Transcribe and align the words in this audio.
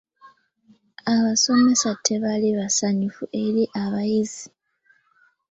Abasomesa 1.13 1.89
tebaali 2.05 2.49
basanyufu 2.59 3.23
eri 3.43 3.63
abayizi. 3.83 4.45